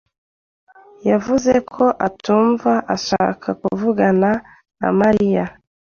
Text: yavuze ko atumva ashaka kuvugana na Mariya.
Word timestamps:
yavuze 1.09 1.53
ko 1.73 1.83
atumva 2.07 2.71
ashaka 2.95 3.47
kuvugana 3.61 4.31
na 4.79 4.89
Mariya. 4.99 5.43